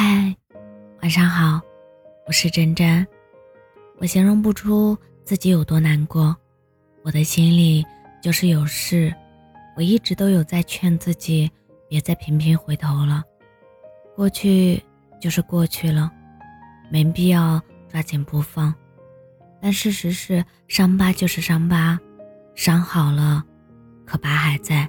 [0.00, 0.32] 嗨，
[1.02, 1.60] 晚上好，
[2.24, 3.04] 我是真真。
[3.96, 6.36] 我形容不出自己有多难过，
[7.02, 7.84] 我的心里
[8.22, 9.12] 就是有事。
[9.76, 11.50] 我一直都有在劝自己，
[11.88, 13.24] 别再频频回头了。
[14.14, 14.80] 过去
[15.20, 16.08] 就是过去了，
[16.92, 18.72] 没必要抓紧不放。
[19.60, 21.98] 但事实是，伤疤就是伤疤，
[22.54, 23.42] 伤好了，
[24.06, 24.88] 可疤还在。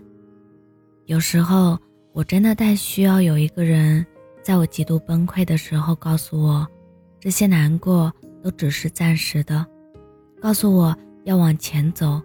[1.07, 1.79] 有时候，
[2.13, 4.05] 我真的太需要有一个人。
[4.49, 6.67] 在我极度崩溃的时候，告诉我，
[7.19, 9.63] 这些难过都只是暂时的，
[10.41, 12.19] 告诉我要往前走。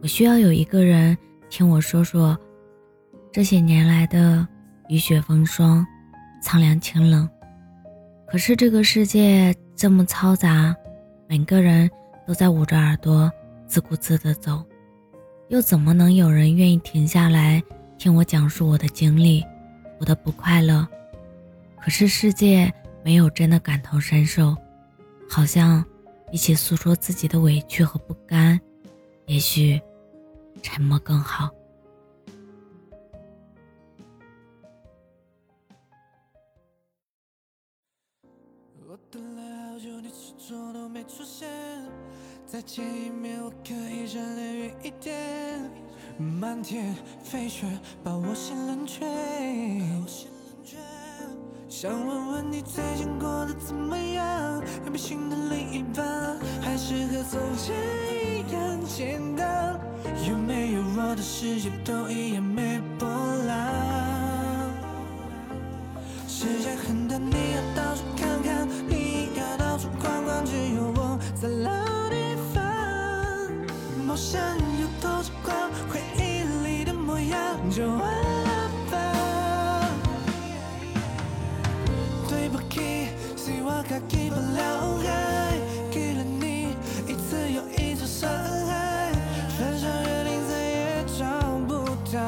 [0.00, 1.14] 我需要有一个人
[1.50, 2.34] 听我说说，
[3.30, 4.48] 这些年来的
[4.88, 5.86] 雨雪风霜、
[6.42, 7.28] 苍凉清冷。
[8.26, 10.74] 可是这个世界这么嘈杂，
[11.28, 11.90] 每个人
[12.26, 13.30] 都在捂着耳朵
[13.66, 14.64] 自顾自地走，
[15.48, 17.62] 又怎么能有人愿意停下来
[17.98, 19.44] 听我讲述我的经历，
[20.00, 20.88] 我的不快乐？
[21.80, 24.54] 可是世界没有真的感同身受，
[25.28, 25.84] 好像
[26.30, 28.60] 比起诉说自己的委屈和不甘，
[29.26, 29.80] 也许
[30.62, 31.50] 沉默更好。
[38.86, 41.48] 我等了好久，你始终都没出现。
[42.46, 45.70] 再见一面，我可以站得远一点。
[46.18, 47.66] 漫天飞雪
[48.02, 49.04] 把我心冷却。
[51.80, 54.60] 想问问你最近过得怎么样？
[54.84, 56.36] 有没有新的另一半？
[56.60, 57.72] 还是和从前
[58.10, 59.78] 一样简单？
[60.28, 63.08] 有没有我的世界都一样没波
[63.46, 64.72] 澜？
[66.26, 72.60] 世界很大，你要到处看看，你要到处逛逛，只有我在老地方。
[74.04, 74.40] 陌生
[74.80, 77.38] 又多着光，回忆里的模样
[77.70, 77.86] 就
[84.06, 85.56] 给不了爱，
[85.90, 88.28] 给了你一次又一次伤
[88.66, 89.10] 害，
[89.58, 91.24] 翻山越岭再也找
[91.66, 91.72] 不
[92.12, 92.18] 到。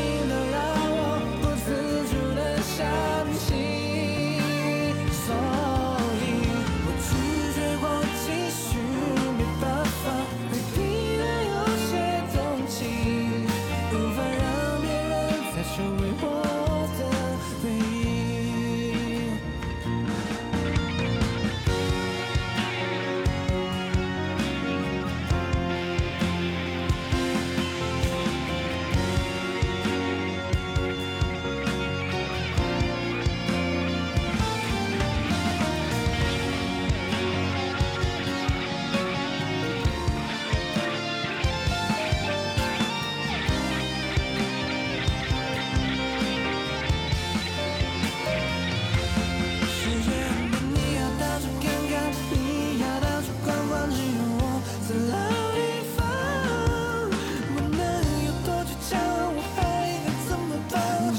[0.00, 0.69] in the light.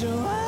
[0.02, 0.41] you